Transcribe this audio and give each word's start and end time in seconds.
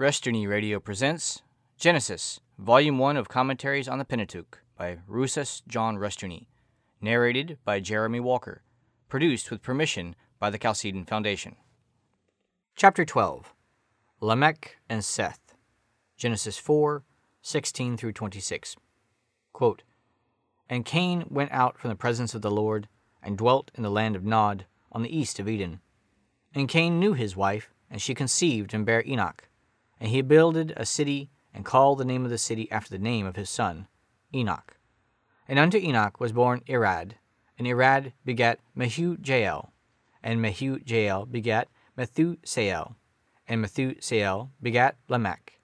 Rushdoony 0.00 0.48
Radio 0.48 0.80
presents 0.80 1.42
Genesis, 1.76 2.40
Volume 2.58 2.96
1 2.96 3.18
of 3.18 3.28
Commentaries 3.28 3.86
on 3.86 3.98
the 3.98 4.06
Pentateuch 4.06 4.62
by 4.74 4.96
Rousas 5.06 5.60
John 5.68 5.98
Rushdoony, 5.98 6.46
narrated 7.02 7.58
by 7.66 7.80
Jeremy 7.80 8.18
Walker, 8.18 8.62
produced 9.10 9.50
with 9.50 9.60
permission 9.60 10.16
by 10.38 10.48
the 10.48 10.56
Chalcedon 10.56 11.04
Foundation. 11.04 11.56
Chapter 12.76 13.04
12 13.04 13.52
Lamech 14.22 14.78
and 14.88 15.04
Seth, 15.04 15.54
Genesis 16.16 16.56
4 16.56 17.04
16 17.42 17.98
through 17.98 18.12
26. 18.12 18.76
Quote, 19.52 19.82
And 20.70 20.86
Cain 20.86 21.26
went 21.28 21.52
out 21.52 21.78
from 21.78 21.90
the 21.90 21.94
presence 21.94 22.34
of 22.34 22.40
the 22.40 22.50
Lord 22.50 22.88
and 23.22 23.36
dwelt 23.36 23.70
in 23.74 23.82
the 23.82 23.90
land 23.90 24.16
of 24.16 24.24
Nod 24.24 24.64
on 24.92 25.02
the 25.02 25.14
east 25.14 25.38
of 25.38 25.46
Eden. 25.46 25.82
And 26.54 26.70
Cain 26.70 26.98
knew 26.98 27.12
his 27.12 27.36
wife, 27.36 27.74
and 27.90 28.00
she 28.00 28.14
conceived 28.14 28.72
and 28.72 28.86
bare 28.86 29.04
Enoch. 29.06 29.49
And 30.00 30.08
he 30.08 30.22
builded 30.22 30.72
a 30.76 30.86
city, 30.86 31.30
and 31.52 31.64
called 31.64 31.98
the 31.98 32.06
name 32.06 32.24
of 32.24 32.30
the 32.30 32.38
city 32.38 32.70
after 32.72 32.90
the 32.90 32.98
name 32.98 33.26
of 33.26 33.36
his 33.36 33.50
son, 33.50 33.86
Enoch. 34.34 34.78
And 35.46 35.58
unto 35.58 35.76
Enoch 35.76 36.18
was 36.18 36.32
born 36.32 36.62
Irad, 36.66 37.12
and 37.58 37.66
Irad 37.66 38.12
begat 38.24 38.60
Mehujael, 38.74 39.70
and 40.22 40.40
Mehujael 40.40 41.30
begat 41.30 41.68
Methusael, 41.98 42.94
and 43.46 43.62
Methusael 43.62 44.48
begat 44.62 44.96
Lamech. 45.08 45.60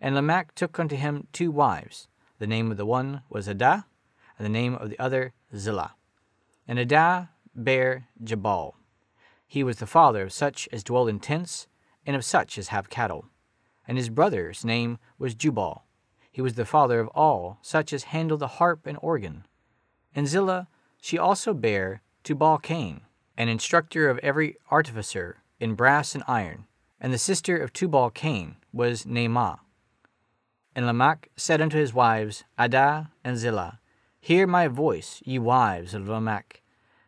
And 0.00 0.14
Lamech 0.14 0.54
took 0.54 0.78
unto 0.78 0.94
him 0.94 1.26
two 1.32 1.50
wives. 1.50 2.06
The 2.38 2.46
name 2.46 2.70
of 2.70 2.76
the 2.76 2.86
one 2.86 3.22
was 3.28 3.48
Adah, 3.48 3.84
and 4.38 4.44
the 4.44 4.48
name 4.48 4.74
of 4.74 4.90
the 4.90 4.98
other 4.98 5.32
Zillah. 5.56 5.94
And 6.68 6.78
Adah 6.78 7.30
bare 7.54 8.08
Jabal. 8.22 8.76
He 9.46 9.64
was 9.64 9.78
the 9.78 9.86
father 9.86 10.22
of 10.22 10.32
such 10.32 10.68
as 10.72 10.84
dwell 10.84 11.08
in 11.08 11.18
tents, 11.18 11.66
and 12.06 12.14
of 12.14 12.24
such 12.24 12.58
as 12.58 12.68
have 12.68 12.90
cattle 12.90 13.26
and 13.86 13.98
his 13.98 14.08
brother's 14.08 14.64
name 14.64 14.98
was 15.18 15.34
Jubal. 15.34 15.84
He 16.30 16.40
was 16.40 16.54
the 16.54 16.64
father 16.64 17.00
of 17.00 17.08
all 17.08 17.58
such 17.62 17.92
as 17.92 18.04
handle 18.04 18.38
the 18.38 18.58
harp 18.58 18.86
and 18.86 18.98
organ. 19.02 19.46
And 20.14 20.26
Zillah 20.26 20.68
she 21.04 21.18
also 21.18 21.52
bare 21.52 22.00
Tubal 22.22 22.58
Cain, 22.58 23.00
an 23.36 23.48
instructor 23.48 24.08
of 24.08 24.18
every 24.18 24.56
artificer 24.70 25.42
in 25.58 25.74
brass 25.74 26.14
and 26.14 26.22
iron, 26.28 26.66
and 27.00 27.12
the 27.12 27.18
sister 27.18 27.56
of 27.58 27.72
Tubal 27.72 28.08
Cain 28.10 28.54
was 28.72 29.04
Naamah. 29.04 29.58
And 30.76 30.86
Lamech 30.86 31.28
said 31.36 31.60
unto 31.60 31.76
his 31.76 31.92
wives, 31.92 32.44
Ada 32.58 33.10
and 33.24 33.36
Zillah, 33.36 33.80
Hear 34.20 34.46
my 34.46 34.68
voice, 34.68 35.20
ye 35.26 35.40
wives 35.40 35.92
of 35.92 36.08
Lamech. 36.08 36.62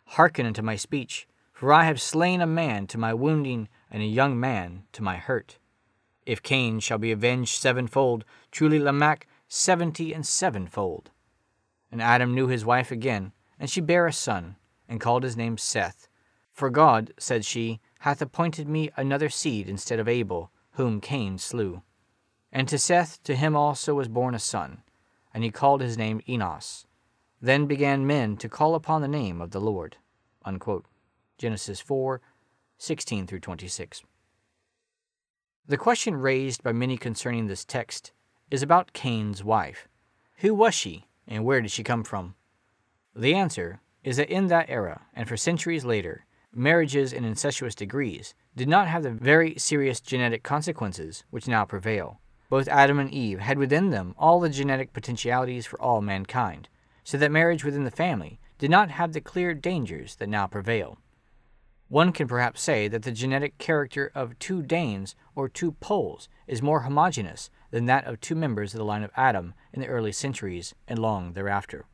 Hearken 0.07 0.45
unto 0.45 0.61
my 0.61 0.75
speech, 0.75 1.29
for 1.53 1.73
I 1.73 1.85
have 1.85 2.03
slain 2.03 2.41
a 2.41 2.47
man 2.49 2.89
to 2.89 2.99
my 2.99 3.15
wounding, 3.15 3.69
and 3.93 4.03
a 4.03 4.07
young 4.07 4.39
man 4.41 4.83
to 4.93 5.05
my 5.05 5.19
hurt. 5.19 5.59
If 6.27 6.43
Cain 6.43 6.81
shall 6.81 6.99
be 6.99 7.13
avenged 7.13 7.61
sevenfold, 7.61 8.25
truly 8.51 8.79
Lamech 8.79 9.27
seventy 9.49 10.13
and 10.13 10.27
sevenfold. 10.27 11.11
And 11.93 12.01
Adam 12.03 12.35
knew 12.35 12.49
his 12.49 12.65
wife 12.65 12.91
again, 12.91 13.33
and 13.59 13.71
she 13.71 13.81
bare 13.81 14.07
a 14.07 14.13
son, 14.13 14.57
and 14.89 15.01
called 15.01 15.23
his 15.23 15.37
name 15.37 15.59
Seth. 15.59 16.09
For 16.53 16.71
God, 16.71 17.13
said 17.19 17.45
she, 17.45 17.81
hath 18.01 18.23
appointed 18.23 18.69
me 18.69 18.91
another 18.97 19.29
seed 19.29 19.69
instead 19.69 19.99
of 19.99 20.09
Abel, 20.09 20.51
whom 20.73 21.01
Cain 21.01 21.39
slew. 21.39 21.83
And 22.53 22.69
to 22.69 22.79
Seth, 22.79 23.23
to 23.25 23.35
him 23.35 23.57
also 23.57 23.95
was 23.95 24.09
born 24.09 24.35
a 24.35 24.39
son, 24.39 24.83
and 25.33 25.45
he 25.45 25.51
called 25.51 25.81
his 25.81 25.99
name 25.99 26.21
Enos. 26.29 26.87
Then 27.41 27.67
began 27.67 28.07
men 28.07 28.37
to 28.39 28.49
call 28.49 28.75
upon 28.75 29.03
the 29.03 29.09
name 29.09 29.41
of 29.41 29.51
the 29.51 29.61
Lord. 29.61 29.97
Unquote. 30.45 30.87
Genesis 31.37 31.81
4 31.81 32.21
16 32.79 33.27
through 33.27 33.41
26. 33.41 34.03
The 35.67 35.79
question 35.79 36.17
raised 36.17 36.63
by 36.63 36.73
many 36.73 36.99
concerning 36.99 37.47
this 37.47 37.65
text 37.65 38.13
is 38.51 38.63
about 38.63 38.93
Cain's 38.93 39.43
wife. 39.43 39.89
Who 40.41 40.55
was 40.55 40.75
she, 40.75 41.07
and 41.27 41.43
where 41.43 41.63
did 41.63 41.71
she 41.71 41.83
come 41.83 42.05
from? 42.05 42.35
The 43.17 43.35
answer 43.35 43.81
is 44.03 44.19
that 44.19 44.29
in 44.29 44.49
that 44.49 44.69
era, 44.69 45.07
and 45.15 45.27
for 45.27 45.39
centuries 45.39 45.87
later, 45.87 46.27
marriages 46.55 47.15
in 47.15 47.25
incestuous 47.25 47.75
degrees 47.75 48.35
did 48.55 48.69
not 48.69 48.89
have 48.89 49.05
the 49.05 49.11
very 49.11 49.55
serious 49.57 50.03
genetic 50.03 50.43
consequences 50.43 51.25
which 51.31 51.49
now 51.49 51.65
prevail. 51.65 52.21
Both 52.51 52.69
Adam 52.69 52.99
and 52.99 53.11
Eve 53.11 53.39
had 53.39 53.57
within 53.57 53.89
them 53.89 54.15
all 54.19 54.41
the 54.41 54.51
genetic 54.51 54.93
potentialities 54.93 55.65
for 55.65 55.81
all 55.81 56.03
mankind, 56.03 56.69
so 57.05 57.17
that 57.17 57.33
marriage 57.33 57.65
within 57.65 57.85
the 57.85 57.91
family 57.91 58.39
did 58.59 58.71
not 58.71 58.91
have 58.91 59.15
the 59.15 59.21
clear 59.23 59.55
dangers 59.55 60.17
that 60.17 60.29
now 60.29 60.47
prevail. 60.47 60.99
One 61.95 62.11
can 62.11 62.27
perhaps 62.27 62.61
say 62.61 62.89
that 62.89 63.05
the 63.05 63.13
genetic 63.13 63.57
character 63.57 64.11
of 64.17 64.37
two 64.41 64.63
Danes 64.63 65.15
or 65.37 65.49
two 65.49 65.71
Poles 65.71 66.29
is 66.49 66.61
more 66.61 66.81
homogeneous 66.81 67.51
than 67.71 67.87
that 67.87 68.05
of 68.05 68.21
two 68.21 68.35
members 68.35 68.75
of 68.75 68.79
the 68.79 68.85
line 68.85 69.05
of 69.05 69.13
Adam 69.17 69.55
in 69.73 69.81
the 69.81 69.87
early 69.87 70.11
centuries 70.11 70.75
and 70.89 70.99
long 70.99 71.35
thereafter. 71.35 71.87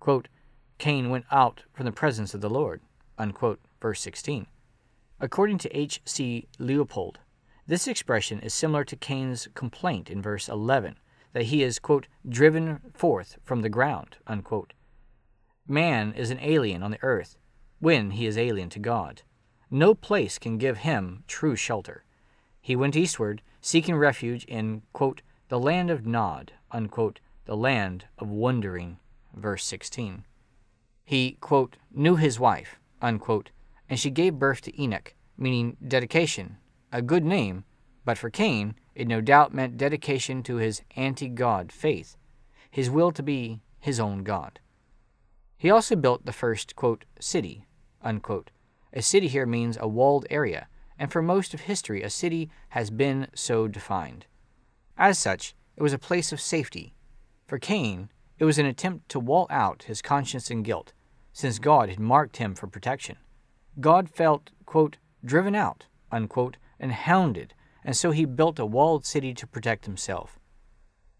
Quote, 0.00 0.26
Cain 0.78 1.08
went 1.08 1.26
out 1.30 1.62
from 1.72 1.84
the 1.86 1.92
presence 1.92 2.34
of 2.34 2.40
the 2.40 2.50
Lord. 2.50 2.80
Unquote, 3.16 3.60
verse 3.80 4.00
16. 4.00 4.48
According 5.20 5.58
to 5.58 5.70
H. 5.78 6.00
C. 6.04 6.48
Leupold, 6.58 7.18
this 7.64 7.86
expression 7.86 8.40
is 8.40 8.52
similar 8.52 8.82
to 8.82 8.96
Cain's 8.96 9.46
complaint 9.54 10.10
in 10.10 10.20
verse 10.20 10.48
11 10.48 10.96
that 11.32 11.44
he 11.44 11.62
is, 11.62 11.78
quote, 11.78 12.08
driven 12.28 12.80
forth 12.92 13.38
from 13.44 13.62
the 13.62 13.68
ground. 13.68 14.16
Unquote. 14.26 14.72
Man 15.68 16.12
is 16.12 16.32
an 16.32 16.40
alien 16.40 16.82
on 16.82 16.90
the 16.90 17.02
earth 17.04 17.36
when 17.82 18.12
he 18.12 18.26
is 18.26 18.38
alien 18.38 18.68
to 18.68 18.78
God. 18.78 19.22
No 19.68 19.92
place 19.92 20.38
can 20.38 20.56
give 20.56 20.78
him 20.78 21.24
true 21.26 21.56
shelter. 21.56 22.04
He 22.60 22.76
went 22.76 22.94
eastward, 22.94 23.42
seeking 23.60 23.96
refuge 23.96 24.44
in, 24.44 24.82
quote, 24.92 25.20
the 25.48 25.58
land 25.58 25.90
of 25.90 26.06
Nod, 26.06 26.52
unquote, 26.70 27.18
the 27.44 27.56
land 27.56 28.04
of 28.20 28.28
wandering, 28.28 28.98
verse 29.34 29.64
16. 29.64 30.24
He, 31.04 31.32
quote, 31.40 31.76
knew 31.92 32.14
his 32.14 32.38
wife, 32.38 32.78
unquote, 33.00 33.50
and 33.88 33.98
she 33.98 34.10
gave 34.10 34.34
birth 34.38 34.60
to 34.60 34.80
Enoch, 34.80 35.16
meaning 35.36 35.76
dedication, 35.84 36.58
a 36.92 37.02
good 37.02 37.24
name, 37.24 37.64
but 38.04 38.16
for 38.16 38.30
Cain, 38.30 38.76
it 38.94 39.08
no 39.08 39.20
doubt 39.20 39.52
meant 39.52 39.76
dedication 39.76 40.44
to 40.44 40.56
his 40.58 40.82
anti 40.94 41.28
God 41.28 41.72
faith, 41.72 42.16
his 42.70 42.88
will 42.88 43.10
to 43.10 43.24
be 43.24 43.60
his 43.80 43.98
own 43.98 44.22
God. 44.22 44.60
He 45.58 45.68
also 45.68 45.96
built 45.96 46.26
the 46.26 46.32
first, 46.32 46.76
quote, 46.76 47.04
city, 47.18 47.66
Unquote. 48.02 48.50
A 48.92 49.02
city 49.02 49.28
here 49.28 49.46
means 49.46 49.78
a 49.80 49.88
walled 49.88 50.26
area, 50.28 50.68
and 50.98 51.10
for 51.10 51.22
most 51.22 51.54
of 51.54 51.62
history, 51.62 52.02
a 52.02 52.10
city 52.10 52.50
has 52.70 52.90
been 52.90 53.28
so 53.34 53.68
defined. 53.68 54.26
As 54.98 55.18
such, 55.18 55.54
it 55.76 55.82
was 55.82 55.92
a 55.92 55.98
place 55.98 56.32
of 56.32 56.40
safety. 56.40 56.94
For 57.46 57.58
Cain, 57.58 58.10
it 58.38 58.44
was 58.44 58.58
an 58.58 58.66
attempt 58.66 59.08
to 59.10 59.20
wall 59.20 59.46
out 59.50 59.84
his 59.84 60.02
conscience 60.02 60.50
and 60.50 60.64
guilt, 60.64 60.92
since 61.32 61.58
God 61.58 61.88
had 61.88 62.00
marked 62.00 62.36
him 62.36 62.54
for 62.54 62.66
protection. 62.66 63.16
God 63.80 64.10
felt, 64.10 64.50
quote, 64.66 64.98
driven 65.24 65.54
out, 65.54 65.86
unquote, 66.10 66.56
and 66.78 66.92
hounded, 66.92 67.54
and 67.84 67.96
so 67.96 68.10
he 68.10 68.24
built 68.24 68.58
a 68.58 68.66
walled 68.66 69.06
city 69.06 69.32
to 69.34 69.46
protect 69.46 69.86
himself. 69.86 70.38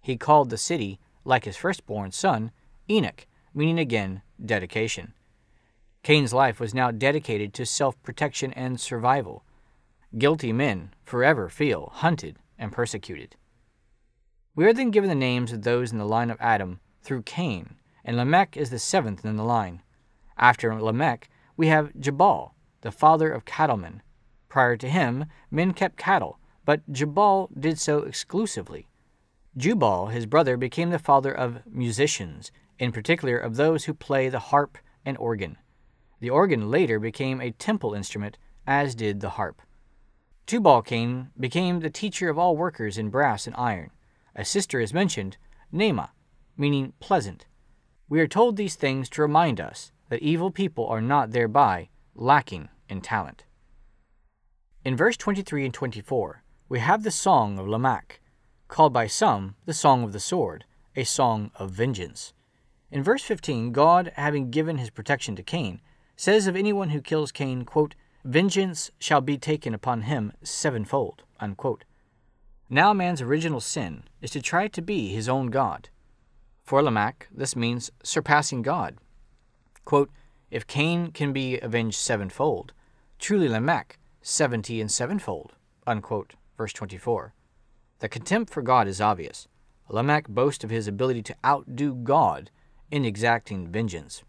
He 0.01 0.17
called 0.17 0.51
the 0.51 0.59
city, 0.59 1.01
like 1.25 1.45
his 1.45 1.57
firstborn 1.57 2.13
son, 2.13 2.51
Enoch, 2.91 3.27
meaning 3.55 3.79
again 3.79 4.23
dedication. 4.45 5.15
Cain's 6.03 6.33
life 6.33 6.59
was 6.59 6.75
now 6.75 6.91
dedicated 6.91 7.55
to 7.55 7.65
self 7.65 8.01
protection 8.03 8.53
and 8.55 8.81
survival. 8.81 9.45
Guilty 10.19 10.53
men 10.53 10.93
forever 11.05 11.49
feel 11.49 11.91
hunted 11.95 12.39
and 12.59 12.73
persecuted. 12.73 13.37
We 14.57 14.67
are 14.67 14.73
then 14.73 14.91
given 14.91 15.09
the 15.09 15.15
names 15.15 15.53
of 15.53 15.63
those 15.63 15.93
in 15.93 15.99
the 15.99 16.05
line 16.05 16.31
of 16.31 16.41
Adam 16.41 16.81
through 17.03 17.23
Cain, 17.23 17.77
and 18.05 18.17
Lamech 18.17 18.57
is 18.57 18.71
the 18.71 18.81
seventh 18.81 19.25
in 19.25 19.37
the 19.37 19.45
line. 19.45 19.81
After 20.37 20.75
Lamech, 20.75 21.31
we 21.57 21.69
have 21.69 21.99
Jabal, 21.99 22.55
the 22.81 22.91
father 22.91 23.31
of 23.31 23.45
cattlemen. 23.45 24.03
Prior 24.49 24.77
to 24.77 24.91
him, 24.91 25.27
men 25.51 25.73
kept 25.73 25.97
cattle, 25.97 26.41
but 26.65 26.83
Jabal 26.91 27.49
did 27.59 27.79
so 27.79 28.01
exclusively. 28.01 28.89
Jubal, 29.57 30.09
his 30.09 30.27
brother, 30.27 30.57
became 30.57 30.91
the 30.91 30.99
father 30.99 31.33
of 31.33 31.63
musicians, 31.65 32.51
in 32.79 32.91
particular 32.91 33.39
of 33.39 33.55
those 33.55 33.85
who 33.85 33.95
play 33.95 34.29
the 34.29 34.39
harp 34.51 34.79
and 35.05 35.17
organ. 35.19 35.59
The 36.23 36.31
organ 36.31 36.71
later 36.71 37.01
became 37.01 37.41
a 37.41 37.51
temple 37.51 37.95
instrument, 37.95 38.39
as 38.65 38.95
did 38.95 39.19
the 39.19 39.31
harp. 39.31 39.61
Tubal 40.47 40.81
Cain 40.81 41.31
became 41.37 41.81
the 41.81 41.91
teacher 41.91 42.29
of 42.29 42.39
all 42.39 42.57
workers 42.57 42.97
in 42.97 43.11
brass 43.11 43.49
and 43.49 43.57
iron. 43.59 43.91
A 44.37 44.45
sister 44.45 44.79
is 44.79 44.95
mentioned, 44.95 45.37
Naamah, 45.75 46.11
meaning 46.57 46.93
pleasant. 47.01 47.47
We 48.09 48.21
are 48.21 48.29
told 48.29 48.57
these 48.57 48.77
things 48.77 49.09
to 49.11 49.23
remind 49.23 49.61
us 49.61 49.91
that 50.11 50.23
evil 50.23 50.53
people 50.53 50.87
are 50.87 51.01
not 51.01 51.33
thereby 51.33 51.89
lacking 52.15 52.69
in 52.89 53.01
talent. 53.01 53.43
In 54.85 54.97
verse 54.97 55.17
23 55.17 55.65
and 55.65 55.75
24, 55.75 56.45
we 56.69 56.79
have 56.79 57.03
the 57.03 57.11
song 57.11 57.59
of 57.59 57.67
Lamech, 57.67 58.21
called 58.69 58.93
by 58.93 59.09
some 59.09 59.57
the 59.65 59.75
song 59.75 60.05
of 60.05 60.13
the 60.13 60.21
sword, 60.21 60.67
a 60.95 61.03
song 61.03 61.51
of 61.57 61.73
vengeance. 61.73 62.33
In 62.93 63.03
verse 63.03 63.25
15, 63.25 63.73
God, 63.73 64.13
having 64.15 64.53
given 64.53 64.79
his 64.79 64.91
protection 64.91 65.35
to 65.35 65.43
Cain, 65.43 65.81
says 66.23 66.47
of 66.47 66.55
anyone 66.55 66.91
who 66.91 67.01
kills 67.01 67.33
Cain, 67.33 67.65
quote, 67.65 67.97
Vengeance 68.25 68.93
shall 69.01 69.21
be 69.21 69.37
taken 69.37 69.75
upon 69.75 70.03
him 70.03 70.33
sevenfold. 70.41 71.25
Unquote. 71.41 71.83
Now 72.71 72.93
man's 72.93 73.21
original 73.21 73.59
sin 73.59 74.05
is 74.21 74.31
to 74.31 74.41
try 74.41 74.69
to 74.69 74.81
be 74.81 75.09
his 75.09 75.29
own 75.29 75.49
God. 75.49 75.89
For 76.63 76.81
Lamech, 76.81 77.27
this 77.33 77.57
means 77.57 77.91
surpassing 78.05 78.63
God. 78.63 78.99
Quote, 79.85 80.11
if 80.49 80.65
Cain 80.69 81.11
can 81.11 81.33
be 81.33 81.59
avenged 81.59 81.99
sevenfold, 81.99 82.73
truly 83.19 83.49
Lamech 83.49 83.99
seventy 84.21 84.81
and 84.81 84.93
sevenfold. 84.93 85.57
Unquote. 85.89 86.35
Verse 86.57 86.73
24. 86.73 87.35
The 87.99 88.09
contempt 88.09 88.53
for 88.53 88.63
God 88.63 88.87
is 88.87 89.01
obvious. 89.01 89.49
Lamech 89.89 90.29
boasts 90.29 90.63
of 90.63 90.71
his 90.71 90.87
ability 90.87 91.23
to 91.25 91.37
outdo 91.45 91.95
God 91.95 92.53
in 92.93 93.05
exacting 93.05 93.67
vengeance. 93.67 94.23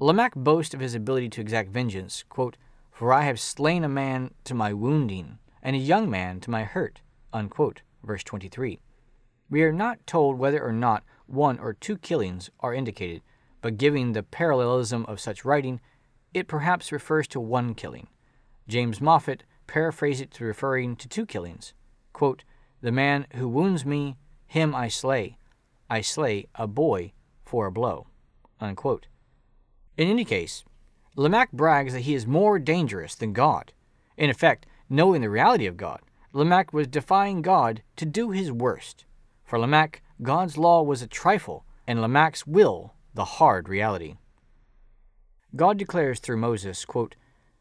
Lamech 0.00 0.34
boasts 0.34 0.74
of 0.74 0.80
his 0.80 0.96
ability 0.96 1.28
to 1.28 1.40
exact 1.40 1.70
vengeance, 1.70 2.24
quote, 2.28 2.56
For 2.90 3.12
I 3.12 3.22
have 3.22 3.38
slain 3.38 3.84
a 3.84 3.88
man 3.88 4.34
to 4.42 4.52
my 4.52 4.72
wounding, 4.72 5.38
and 5.62 5.76
a 5.76 5.78
young 5.78 6.10
man 6.10 6.40
to 6.40 6.50
my 6.50 6.64
hurt. 6.64 7.00
Unquote. 7.32 7.82
Verse 8.02 8.24
23. 8.24 8.80
We 9.48 9.62
are 9.62 9.72
not 9.72 10.04
told 10.04 10.36
whether 10.36 10.62
or 10.62 10.72
not 10.72 11.04
one 11.26 11.60
or 11.60 11.72
two 11.72 11.96
killings 11.96 12.50
are 12.58 12.74
indicated, 12.74 13.22
but 13.62 13.78
given 13.78 14.12
the 14.12 14.24
parallelism 14.24 15.06
of 15.06 15.20
such 15.20 15.44
writing, 15.44 15.80
it 16.34 16.48
perhaps 16.48 16.90
refers 16.90 17.28
to 17.28 17.40
one 17.40 17.74
killing. 17.74 18.08
James 18.66 18.98
Moffatt 18.98 19.42
paraphrased 19.68 20.20
it 20.20 20.32
to 20.32 20.44
referring 20.44 20.96
to 20.96 21.08
two 21.08 21.24
killings. 21.24 21.72
Quote, 22.12 22.42
the 22.80 22.92
man 22.92 23.26
who 23.34 23.48
wounds 23.48 23.86
me, 23.86 24.16
him 24.48 24.74
I 24.74 24.88
slay. 24.88 25.38
I 25.88 26.00
slay 26.00 26.48
a 26.56 26.66
boy 26.66 27.12
for 27.44 27.66
a 27.66 27.72
blow. 27.72 28.08
Unquote. 28.60 29.06
In 29.96 30.08
any 30.08 30.24
case, 30.24 30.64
Lamech 31.16 31.52
brags 31.52 31.92
that 31.92 32.00
he 32.00 32.14
is 32.14 32.26
more 32.26 32.58
dangerous 32.58 33.14
than 33.14 33.32
God. 33.32 33.72
In 34.16 34.30
effect, 34.30 34.66
knowing 34.88 35.20
the 35.20 35.30
reality 35.30 35.66
of 35.66 35.76
God, 35.76 36.00
Lamech 36.32 36.72
was 36.72 36.88
defying 36.88 37.42
God 37.42 37.82
to 37.96 38.04
do 38.04 38.30
his 38.30 38.50
worst. 38.50 39.04
For 39.44 39.58
Lamech, 39.58 40.02
God's 40.22 40.58
law 40.58 40.82
was 40.82 41.02
a 41.02 41.06
trifle, 41.06 41.64
and 41.86 42.00
Lamech's 42.00 42.46
will 42.46 42.94
the 43.14 43.24
hard 43.24 43.68
reality. 43.68 44.16
God 45.54 45.78
declares 45.78 46.18
through 46.18 46.38
Moses, 46.38 46.84
quote, 46.84 47.14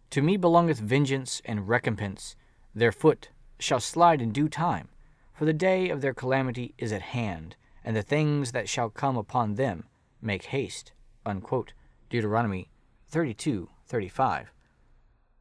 To 0.10 0.24
me 0.24 0.36
belongeth 0.36 0.80
vengeance 0.80 1.42
and 1.46 1.70
recompense. 1.70 2.36
Their 2.74 2.92
foot 2.92 3.30
shall 3.60 3.80
slide 3.80 4.22
in 4.22 4.32
due 4.32 4.50
time, 4.50 4.90
for 5.34 5.46
the 5.46 5.54
day 5.54 5.90
of 5.90 6.02
their 6.02 6.14
calamity 6.16 6.74
is 6.80 6.92
at 6.92 7.04
hand, 7.04 7.56
and 7.84 7.96
the 7.96 8.02
things 8.02 8.52
that 8.52 8.68
shall 8.68 8.90
come 8.90 9.18
upon 9.18 9.56
them 9.56 9.84
make 10.20 10.46
haste. 10.46 10.92
Unquote. 11.24 11.74
Deuteronomy 12.14 12.70
32:35. 13.12 14.52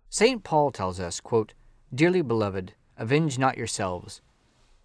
St. 0.08 0.42
Paul 0.42 0.70
tells 0.70 0.98
us, 0.98 1.20
quote, 1.20 1.52
Dearly 1.94 2.22
beloved, 2.22 2.72
avenge 2.96 3.38
not 3.38 3.58
yourselves, 3.58 4.22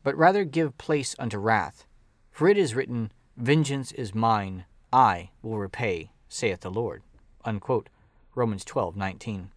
but 0.04 0.18
rather 0.18 0.44
give 0.44 0.78
place 0.78 1.16
unto 1.18 1.38
wrath. 1.38 1.88
For 2.30 2.50
it 2.50 2.58
is 2.58 2.76
written, 2.76 3.14
Vengeance 3.38 3.94
is 3.94 4.14
mine, 4.14 4.66
I 4.92 5.30
will 5.42 5.60
repay, 5.60 6.12
saith 6.28 6.60
the 6.60 6.70
Lord. 6.70 7.04
Unquote. 7.46 7.88
Romans 8.36 8.66
12:19. 8.66 9.52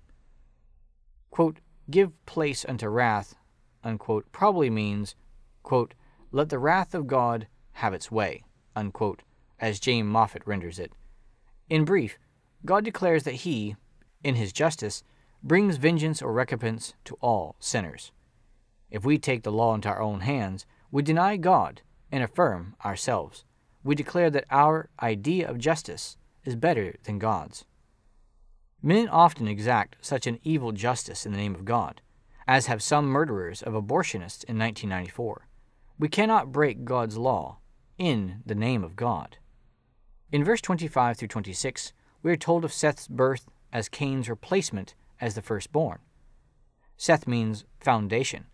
Quote, 1.32 1.58
give 1.90 2.12
place 2.26 2.64
unto 2.64 2.86
wrath, 2.86 3.34
unquote, 3.82 4.30
probably 4.30 4.70
means, 4.70 5.16
quote, 5.64 5.94
let 6.30 6.48
the 6.48 6.60
wrath 6.60 6.94
of 6.94 7.08
God 7.08 7.48
have 7.72 7.92
its 7.92 8.12
way, 8.12 8.44
unquote, 8.76 9.24
as 9.58 9.80
James 9.80 10.06
Moffatt 10.06 10.46
renders 10.46 10.78
it. 10.78 10.92
In 11.70 11.84
brief, 11.84 12.18
God 12.66 12.84
declares 12.84 13.22
that 13.22 13.46
He, 13.46 13.76
in 14.24 14.34
His 14.34 14.52
justice, 14.52 15.04
brings 15.42 15.76
vengeance 15.76 16.20
or 16.20 16.32
recompense 16.32 16.94
to 17.04 17.16
all 17.20 17.54
sinners. 17.60 18.10
If 18.90 19.04
we 19.04 19.18
take 19.18 19.44
the 19.44 19.52
law 19.52 19.74
into 19.74 19.88
our 19.88 20.02
own 20.02 20.20
hands, 20.20 20.66
we 20.90 21.02
deny 21.02 21.36
God 21.36 21.82
and 22.10 22.24
affirm 22.24 22.74
ourselves. 22.84 23.44
We 23.84 23.94
declare 23.94 24.30
that 24.30 24.46
our 24.50 24.90
idea 25.00 25.48
of 25.48 25.58
justice 25.58 26.16
is 26.44 26.56
better 26.56 26.96
than 27.04 27.20
God's. 27.20 27.64
Men 28.82 29.08
often 29.08 29.46
exact 29.46 29.96
such 30.00 30.26
an 30.26 30.40
evil 30.42 30.72
justice 30.72 31.24
in 31.24 31.30
the 31.30 31.38
name 31.38 31.54
of 31.54 31.64
God, 31.64 32.00
as 32.48 32.66
have 32.66 32.82
some 32.82 33.06
murderers 33.06 33.62
of 33.62 33.74
abortionists 33.74 34.42
in 34.44 34.58
1994. 34.58 35.46
We 36.00 36.08
cannot 36.08 36.50
break 36.50 36.84
God's 36.84 37.16
law 37.16 37.58
in 37.96 38.42
the 38.44 38.54
name 38.56 38.82
of 38.82 38.96
God. 38.96 39.36
In 40.32 40.44
verse 40.44 40.60
25 40.60 41.16
through 41.16 41.28
26, 41.28 41.92
we 42.22 42.30
are 42.30 42.36
told 42.36 42.64
of 42.64 42.72
Seth's 42.72 43.08
birth 43.08 43.50
as 43.72 43.88
Cain's 43.88 44.28
replacement 44.28 44.94
as 45.20 45.34
the 45.34 45.42
firstborn. 45.42 45.98
Seth 46.96 47.26
means 47.26 47.64
foundation. 47.80 48.46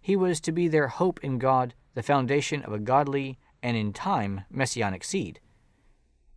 He 0.00 0.14
was 0.14 0.40
to 0.42 0.52
be 0.52 0.68
their 0.68 0.88
hope 0.88 1.18
in 1.24 1.38
God, 1.38 1.74
the 1.94 2.02
foundation 2.02 2.62
of 2.62 2.72
a 2.72 2.78
godly 2.78 3.38
and 3.62 3.76
in 3.76 3.92
time 3.92 4.42
messianic 4.50 5.02
seed. 5.02 5.40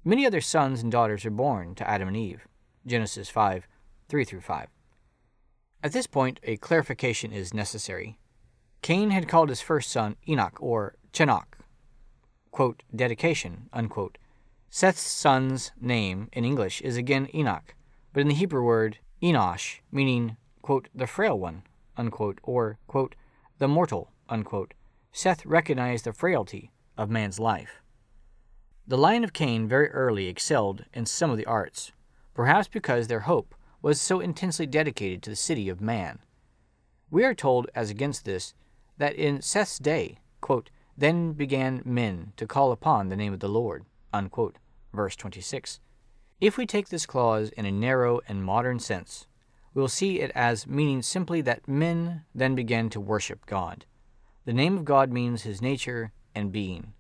Many 0.03 0.25
other 0.25 0.41
sons 0.41 0.81
and 0.81 0.91
daughters 0.91 1.25
are 1.25 1.31
born 1.31 1.75
to 1.75 1.87
Adam 1.87 2.07
and 2.07 2.17
Eve. 2.17 2.47
Genesis 2.85 3.29
5 3.29 3.67
3 4.07 4.23
through 4.25 4.41
5. 4.41 4.67
At 5.83 5.91
this 5.91 6.07
point, 6.07 6.39
a 6.41 6.57
clarification 6.57 7.31
is 7.31 7.53
necessary. 7.53 8.17
Cain 8.81 9.11
had 9.11 9.27
called 9.27 9.49
his 9.49 9.61
first 9.61 9.91
son 9.91 10.15
Enoch 10.27 10.57
or 10.59 10.95
Chenog, 11.13 11.45
quote, 12.49 12.81
dedication, 12.95 13.69
unquote, 13.71 14.17
Seth's 14.71 15.01
son's 15.01 15.71
name 15.81 16.29
in 16.31 16.45
English 16.45 16.79
is 16.81 16.95
again 16.95 17.27
Enoch, 17.33 17.73
but 18.13 18.21
in 18.21 18.27
the 18.27 18.35
Hebrew 18.35 18.63
word 18.63 18.99
Enosh, 19.19 19.79
meaning, 19.91 20.37
quote, 20.61 20.89
the 20.93 21.07
frail 21.07 21.39
one, 21.39 21.63
unquote, 21.97 22.39
or, 22.43 22.77
quote, 22.85 23.15
the 23.57 23.67
mortal, 23.67 24.11
unquote, 24.29 24.75
Seth 25.11 25.43
recognized 25.43 26.05
the 26.05 26.13
frailty 26.13 26.69
of 26.99 27.09
man's 27.09 27.39
life. 27.39 27.81
The 28.87 28.97
line 28.97 29.23
of 29.23 29.33
Cain 29.33 29.67
very 29.67 29.89
early 29.89 30.27
excelled 30.27 30.85
in 30.93 31.07
some 31.07 31.31
of 31.31 31.37
the 31.37 31.47
arts, 31.47 31.91
perhaps 32.35 32.67
because 32.67 33.07
their 33.07 33.21
hope 33.21 33.55
was 33.81 33.99
so 33.99 34.19
intensely 34.19 34.67
dedicated 34.67 35.23
to 35.23 35.31
the 35.31 35.35
city 35.35 35.67
of 35.67 35.81
man. 35.81 36.19
We 37.09 37.25
are 37.25 37.33
told, 37.33 37.71
as 37.73 37.89
against 37.89 38.23
this, 38.23 38.53
that 38.99 39.15
in 39.15 39.41
Seth's 39.41 39.79
day, 39.79 40.19
quote, 40.41 40.69
then 40.95 41.33
began 41.33 41.81
men 41.83 42.33
to 42.37 42.45
call 42.45 42.71
upon 42.71 43.09
the 43.09 43.15
name 43.15 43.33
of 43.33 43.39
the 43.39 43.49
Lord. 43.49 43.85
Unquote. 44.13 44.57
Verse 44.93 45.15
26. 45.15 45.79
If 46.41 46.57
we 46.57 46.65
take 46.65 46.89
this 46.89 47.05
clause 47.05 47.49
in 47.49 47.65
a 47.65 47.71
narrow 47.71 48.21
and 48.27 48.43
modern 48.43 48.79
sense, 48.79 49.27
we 49.73 49.81
will 49.81 49.87
see 49.87 50.19
it 50.19 50.31
as 50.33 50.67
meaning 50.67 51.01
simply 51.01 51.41
that 51.41 51.67
men 51.67 52.23
then 52.33 52.55
began 52.55 52.89
to 52.89 52.99
worship 52.99 53.45
God. 53.45 53.85
The 54.45 54.53
name 54.53 54.77
of 54.77 54.85
God 54.85 55.11
means 55.11 55.43
his 55.43 55.61
nature 55.61 56.11
and 56.33 56.51
being. 56.51 56.93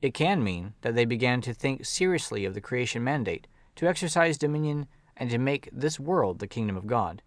It 0.00 0.14
can 0.14 0.42
mean 0.42 0.74
that 0.80 0.94
they 0.94 1.04
began 1.04 1.40
to 1.42 1.52
think 1.52 1.84
seriously 1.84 2.44
of 2.44 2.54
the 2.54 2.60
creation 2.60 3.04
mandate, 3.04 3.46
to 3.76 3.86
exercise 3.86 4.38
dominion, 4.38 4.86
and 5.16 5.28
to 5.30 5.38
make 5.38 5.68
this 5.72 6.00
world 6.00 6.38
the 6.38 6.46
kingdom 6.46 6.76
of 6.76 6.86
God. 6.86 7.22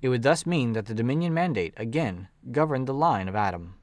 It 0.00 0.10
would 0.10 0.22
thus 0.22 0.46
mean 0.46 0.74
that 0.74 0.86
the 0.86 0.94
dominion 0.94 1.34
mandate 1.34 1.74
again 1.76 2.28
governed 2.52 2.86
the 2.86 2.94
line 2.94 3.28
of 3.28 3.34
Adam. 3.34 3.74